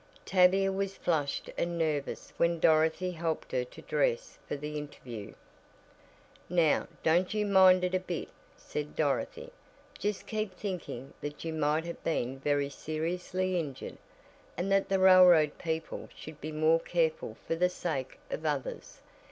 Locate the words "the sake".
17.53-18.17